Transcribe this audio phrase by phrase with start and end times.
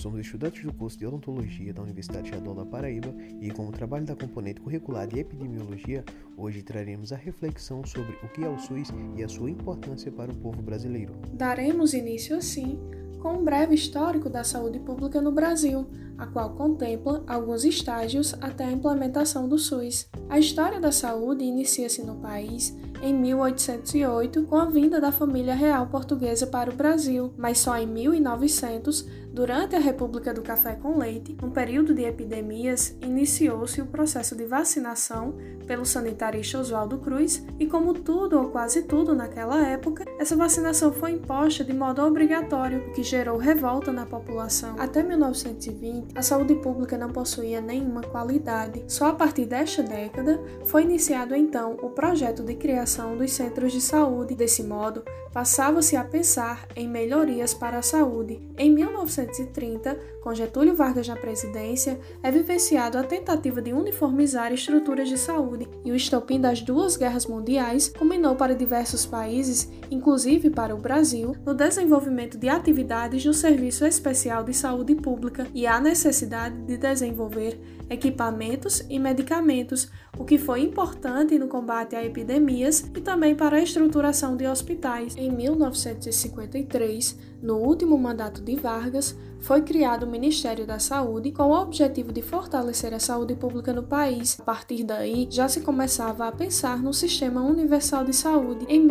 [0.00, 4.06] Somos estudantes do curso de Odontologia da Universidade Estadual da Paraíba e, com o trabalho
[4.06, 6.02] da componente curricular de Epidemiologia,
[6.38, 10.32] hoje traremos a reflexão sobre o que é o SUS e a sua importância para
[10.32, 11.12] o povo brasileiro.
[11.34, 12.78] Daremos início, assim,
[13.20, 15.86] com um breve histórico da saúde pública no Brasil,
[16.16, 20.08] a qual contempla alguns estágios até a implementação do SUS.
[20.30, 25.86] A história da saúde inicia-se no país em 1808 com a vinda da família real
[25.86, 31.36] portuguesa para o Brasil, mas só em 1900 Durante a República do Café com Leite,
[31.40, 35.36] num período de epidemias, iniciou-se o processo de vacinação
[35.68, 41.12] pelo sanitarista Oswaldo Cruz, e como tudo ou quase tudo naquela época, essa vacinação foi
[41.12, 44.76] imposta de modo obrigatório, o que gerou revolta na população.
[44.78, 48.84] Até 1920, a saúde pública não possuía nenhuma qualidade.
[48.86, 53.80] Só a partir desta década foi iniciado então o projeto de criação dos centros de
[53.80, 54.34] saúde.
[54.34, 55.02] Desse modo,
[55.32, 58.46] passava-se a pensar em melhorias para a saúde.
[58.58, 65.16] Em 1930, com Getúlio Vargas na presidência, é vivenciado a tentativa de uniformizar estruturas de
[65.16, 70.09] saúde e o estopim das duas guerras mundiais culminou para diversos países, inclusive
[70.52, 75.80] para o Brasil, no desenvolvimento de atividades do Serviço Especial de Saúde Pública e a
[75.80, 83.00] necessidade de desenvolver equipamentos e medicamentos, o que foi importante no combate a epidemias e
[83.00, 85.16] também para a estruturação de hospitais.
[85.16, 91.58] Em 1953, no último mandato de Vargas, foi criado o Ministério da Saúde com o
[91.58, 94.38] objetivo de fortalecer a saúde pública no país.
[94.38, 98.66] A partir daí, já se começava a pensar no Sistema Universal de Saúde.
[98.68, 98.86] Em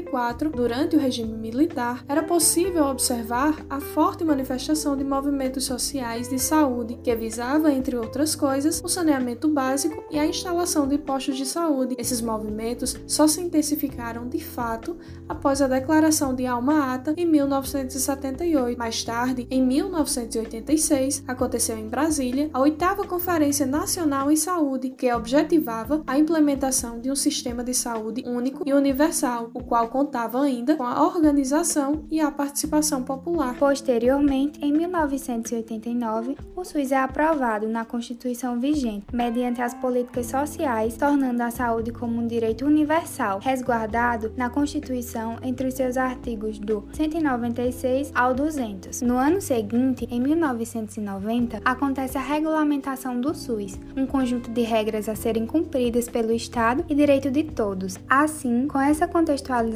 [0.00, 6.38] 1964, durante o regime militar, era possível observar a forte manifestação de movimentos sociais de
[6.38, 11.46] saúde, que visava, entre outras coisas, o saneamento básico e a instalação de postos de
[11.46, 11.94] saúde.
[11.98, 14.96] Esses movimentos só se intensificaram de fato
[15.28, 18.78] após a declaração de Alma Ata em 1978.
[18.78, 26.02] Mais tarde, em 1986, aconteceu em Brasília a oitava Conferência Nacional em Saúde, que objetivava
[26.06, 30.84] a implementação de um sistema de saúde único e universal, o qual contava ainda com
[30.84, 33.56] a organização e a participação popular.
[33.58, 41.42] Posteriormente, em 1989, o SUS é aprovado na Constituição vigente, mediante as políticas sociais, tornando
[41.42, 48.12] a saúde como um direito universal, resguardado na Constituição entre os seus artigos do 196
[48.14, 49.02] ao 200.
[49.02, 55.16] No ano seguinte, em 1990, acontece a regulamentação do SUS, um conjunto de regras a
[55.16, 57.98] serem cumpridas pelo Estado e direito de todos.
[58.08, 59.69] Assim, com essa contextualização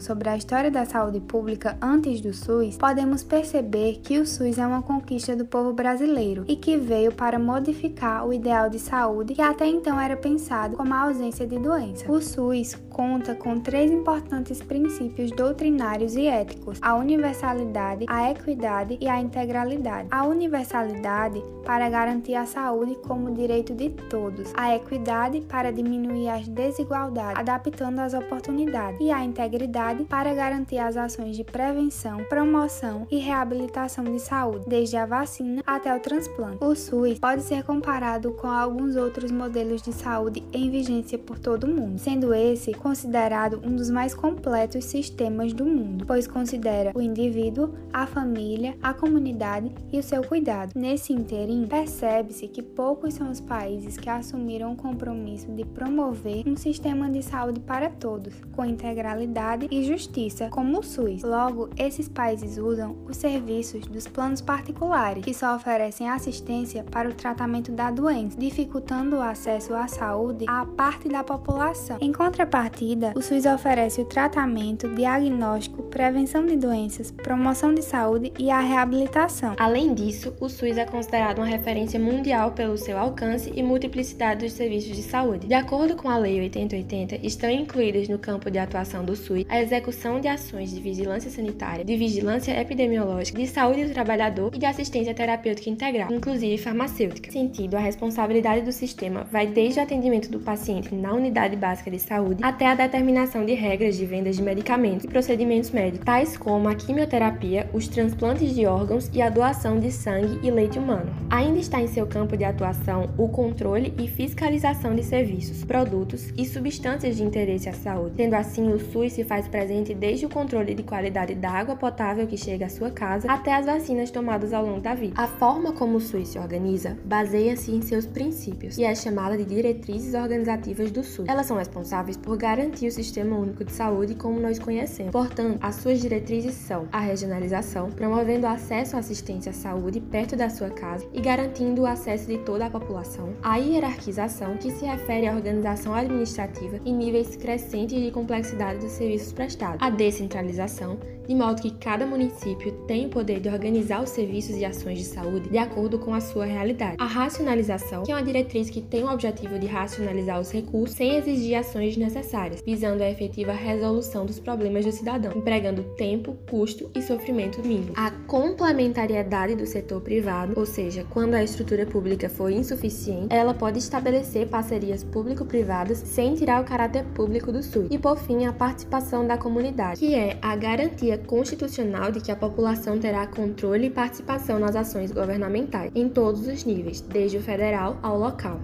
[0.00, 4.66] sobre a história da saúde pública antes do SUS, podemos perceber que o SUS é
[4.66, 9.42] uma conquista do povo brasileiro e que veio para modificar o ideal de saúde que
[9.42, 12.10] até então era pensado como a ausência de doença.
[12.10, 19.08] O SUS conta com três importantes princípios doutrinários e éticos: a universalidade, a equidade e
[19.08, 20.08] a integralidade.
[20.10, 26.48] A universalidade para garantir a saúde como direito de todos, a equidade para diminuir as
[26.48, 33.18] desigualdades, adaptando as oportunidades, e a integridade para garantir as ações de prevenção, promoção e
[33.18, 36.58] reabilitação de saúde, desde a vacina até o transplante.
[36.64, 41.64] O SUS pode ser comparado com alguns outros modelos de saúde em vigência por todo
[41.64, 47.00] o mundo, sendo esse considerado um dos mais completos sistemas do mundo, pois considera o
[47.00, 50.72] indivíduo, a família, a comunidade e o seu cuidado.
[50.74, 56.56] Nesse interim, percebe-se que poucos são os países que assumiram o compromisso de promover um
[56.56, 59.27] sistema de saúde para todos, com integralidade
[59.70, 61.22] e justiça, como o SUS.
[61.22, 67.14] Logo, esses países usam os serviços dos planos particulares, que só oferecem assistência para o
[67.14, 71.98] tratamento da doença, dificultando o acesso à saúde a parte da população.
[72.00, 78.50] Em contrapartida, o SUS oferece o tratamento, diagnóstico, prevenção de doenças, promoção de saúde e
[78.50, 79.54] a reabilitação.
[79.58, 84.52] Além disso, o SUS é considerado uma referência mundial pelo seu alcance e multiplicidade dos
[84.52, 85.46] serviços de saúde.
[85.46, 89.60] De acordo com a Lei 8080, estão incluídas no campo de atuação do SUS a
[89.60, 94.66] execução de ações de vigilância sanitária, de vigilância epidemiológica, de saúde do trabalhador e de
[94.66, 97.30] assistência terapêutica integral, inclusive farmacêutica.
[97.30, 101.98] Sentido, a responsabilidade do sistema vai desde o atendimento do paciente na unidade básica de
[101.98, 106.68] saúde até a determinação de regras de vendas de medicamentos e procedimentos médicos, tais como
[106.68, 111.10] a quimioterapia, os transplantes de órgãos e a doação de sangue e leite humano.
[111.30, 116.44] Ainda está em seu campo de atuação o controle e fiscalização de serviços, produtos e
[116.44, 118.16] substâncias de interesse à saúde.
[118.16, 122.26] Sendo assim, o SUS se faz presente desde o controle de qualidade da água potável
[122.26, 125.14] que chega à sua casa até as vacinas tomadas ao longo da vida.
[125.16, 129.44] A forma como o SUS se organiza baseia-se em seus princípios e é chamada de
[129.44, 131.28] diretrizes organizativas do SUS.
[131.28, 135.12] Elas são responsáveis por garantir o Sistema Único de Saúde como nós conhecemos.
[135.12, 140.48] Portanto, as suas diretrizes são a regionalização, promovendo acesso à assistência à saúde perto da
[140.48, 145.26] sua casa e garantindo o acesso de toda a população, a hierarquização, que se refere
[145.26, 150.98] à organização administrativa e níveis crescentes de complexidade dos serviços prestados, a descentralização,
[151.28, 155.04] de modo que cada município tem o poder de organizar os serviços e ações de
[155.04, 156.96] saúde de acordo com a sua realidade.
[156.98, 161.16] A racionalização, que é uma diretriz que tem o objetivo de racionalizar os recursos sem
[161.16, 167.02] exigir ações desnecessárias, visando a efetiva resolução dos problemas do cidadão, empregando tempo, custo e
[167.02, 167.92] sofrimento mínimo.
[167.94, 173.78] A complementariedade do setor privado, ou seja, quando a estrutura pública for insuficiente, ela pode
[173.78, 177.88] estabelecer parcerias público-privadas sem tirar o caráter público do SUS.
[177.90, 182.36] E por fim, a participação da comunidade, que é a garantia constitucional de que a
[182.36, 187.98] população terá controle e participação nas ações governamentais, em todos os níveis, desde o federal
[188.02, 188.60] ao local.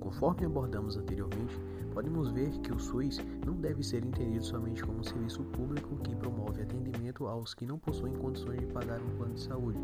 [0.00, 1.58] Conforme abordamos anteriormente,
[1.92, 6.14] podemos ver que o SUS não deve ser entendido somente como um serviço público que
[6.16, 9.78] promove atendimento aos que não possuem condições de pagar um plano de saúde.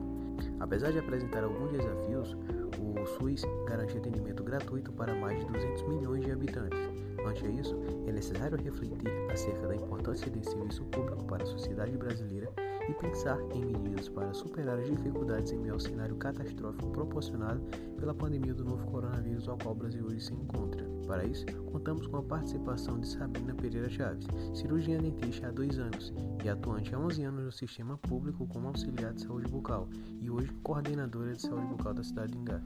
[0.58, 2.36] Apesar de apresentar alguns desafios,
[2.78, 6.80] o SUS garante atendimento gratuito para mais de 200 milhões de habitantes.
[7.26, 7.76] Ante isso,
[8.06, 12.50] é necessário refletir acerca da importância desse serviço público para a sociedade brasileira
[12.88, 17.60] e pensar em medidas para superar as dificuldades em meio ao cenário catastrófico proporcionado
[17.98, 20.84] pela pandemia do novo coronavírus ao qual o Brasil hoje se encontra.
[21.06, 26.12] Para isso, contamos com a participação de Sabrina Pereira Chaves, cirurgiã dentista há dois anos
[26.42, 29.88] e atuante há 11 anos no sistema público como auxiliar de saúde bucal
[30.20, 32.60] e hoje coordenadora de saúde bucal da cidade de Ingá.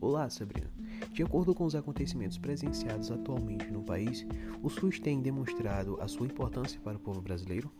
[0.00, 0.81] Olá, Sabrina.
[1.10, 4.26] De acordo com os acontecimentos presenciados atualmente no país,
[4.62, 7.70] o SUS tem demonstrado a sua importância para o povo brasileiro?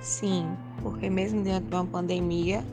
[0.00, 0.46] Sim,
[0.82, 2.64] porque mesmo diante de uma pandemia,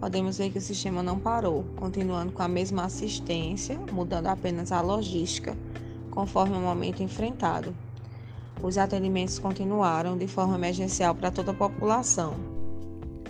[0.00, 4.80] podemos ver que o sistema não parou, continuando com a mesma assistência, mudando apenas a
[4.80, 5.56] logística
[6.10, 7.74] conforme o momento enfrentado.
[8.60, 12.57] Os atendimentos continuaram de forma emergencial para toda a população.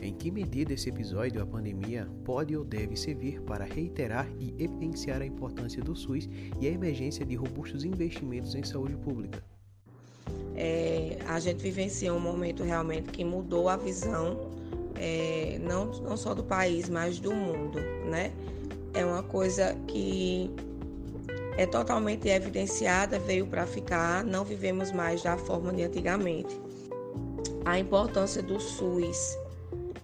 [0.00, 5.20] Em que medida esse episódio, a pandemia, pode ou deve servir para reiterar e evidenciar
[5.20, 6.28] a importância do SUS
[6.60, 9.42] e a emergência de robustos investimentos em saúde pública?
[10.54, 14.50] É, a gente vivencia um momento realmente que mudou a visão,
[14.94, 18.32] é, não, não só do país, mas do mundo, né?
[18.94, 20.50] É uma coisa que
[21.56, 26.56] é totalmente evidenciada, veio para ficar, não vivemos mais da forma de antigamente.
[27.64, 29.36] A importância do SUS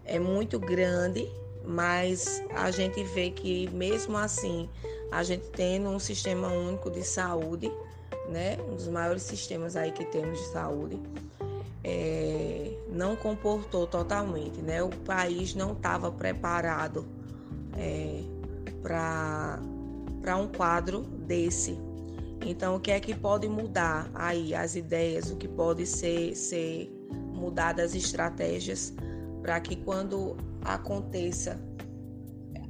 [0.05, 1.31] é muito grande,
[1.65, 4.69] mas a gente vê que mesmo assim,
[5.11, 7.73] a gente tendo um sistema único de saúde,
[8.29, 11.01] né, um dos maiores sistemas aí que temos de saúde,
[11.83, 14.83] é, não comportou totalmente, né?
[14.83, 17.07] O país não estava preparado
[17.77, 18.23] é,
[18.83, 19.61] para
[20.23, 21.79] para um quadro desse.
[22.47, 26.91] Então, o que é que pode mudar aí as ideias, o que pode ser ser
[27.11, 28.95] mudadas as estratégias
[29.45, 31.61] para que quando aconteça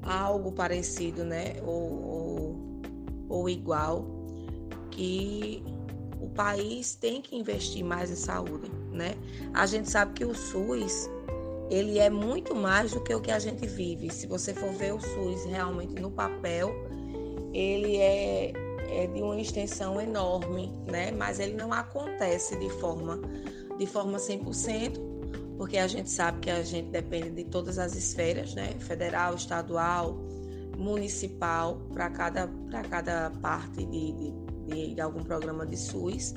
[0.03, 2.83] algo parecido, né, ou, ou,
[3.29, 4.05] ou igual,
[4.91, 5.63] que
[6.21, 9.15] o país tem que investir mais em saúde, né?
[9.53, 11.09] A gente sabe que o SUS
[11.71, 14.11] ele é muito mais do que o que a gente vive.
[14.11, 16.75] Se você for ver o SUS realmente no papel,
[17.53, 18.53] ele é,
[18.89, 21.13] é de uma extensão enorme, né?
[21.13, 23.21] Mas ele não acontece de forma
[23.79, 25.14] de forma 100%,
[25.57, 28.73] porque a gente sabe que a gente depende de todas as esferas, né?
[28.81, 30.19] Federal, estadual,
[30.77, 32.49] municipal, para cada,
[32.91, 34.33] cada parte de,
[34.67, 36.35] de, de, algum programa de SUS.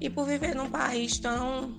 [0.00, 1.74] E por viver num país tão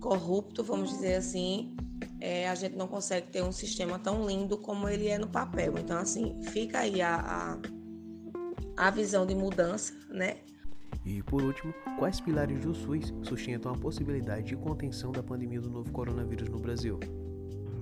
[0.00, 1.74] corrupto, vamos dizer assim,
[2.20, 5.78] é, a gente não consegue ter um sistema tão lindo como ele é no papel.
[5.78, 7.58] Então, assim, fica aí a,
[8.76, 10.36] a, a visão de mudança, né?
[11.04, 15.68] E por último, quais pilares do SUS sustentam a possibilidade de contenção da pandemia do
[15.68, 16.98] novo coronavírus no Brasil?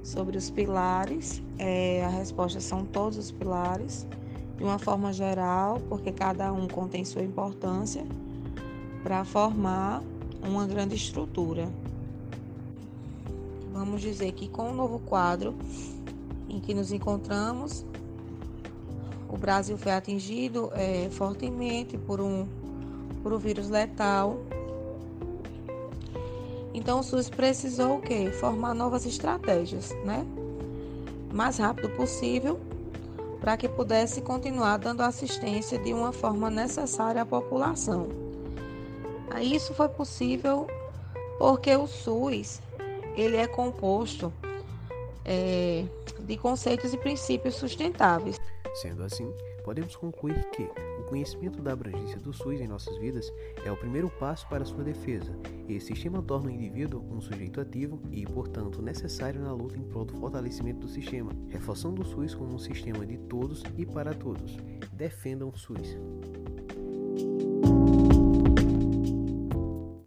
[0.02, 4.09] Sobre os pilares, é, a resposta são todos os pilares,
[4.57, 8.05] de uma forma geral, porque cada um contém sua importância
[9.05, 10.02] para formar
[10.43, 11.69] uma grande estrutura.
[13.73, 15.55] Vamos dizer que com o novo quadro
[16.49, 17.87] em que nos encontramos,
[19.29, 22.47] o Brasil foi atingido é, fortemente por um
[23.23, 24.38] por um vírus letal.
[26.75, 28.31] Então o SUS precisou o quê?
[28.31, 30.26] Formar novas estratégias, né?
[31.33, 32.59] Mais rápido possível,
[33.41, 38.09] para que pudesse continuar dando assistência de uma forma necessária à população.
[39.41, 40.67] Isso foi possível
[41.38, 42.61] porque o SUS
[43.17, 44.33] ele é composto
[45.25, 45.85] é,
[46.21, 48.37] de conceitos e princípios sustentáveis.
[48.75, 50.62] Sendo assim, podemos concluir que
[50.99, 53.31] o conhecimento da abrangência do SUS em nossas vidas
[53.64, 55.37] é o primeiro passo para sua defesa.
[55.69, 60.05] Esse sistema torna o indivíduo um sujeito ativo e, portanto, necessário na luta em prol
[60.05, 64.57] do fortalecimento do sistema, reforçando o SUS como um sistema de todos e para todos.
[64.93, 65.97] Defendam o SUS.